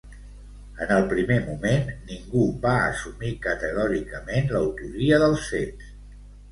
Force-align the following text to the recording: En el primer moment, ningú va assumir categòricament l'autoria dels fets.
En 0.85 0.93
el 0.95 1.03
primer 1.11 1.37
moment, 1.49 1.85
ningú 2.13 2.47
va 2.65 2.73
assumir 2.89 3.35
categòricament 3.47 4.53
l'autoria 4.57 5.23
dels 5.29 5.51
fets. 5.55 5.97